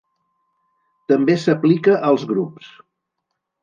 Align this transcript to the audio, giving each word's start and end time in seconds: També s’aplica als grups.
També 1.13 1.37
s’aplica 1.43 1.97
als 2.11 2.29
grups. 2.35 2.77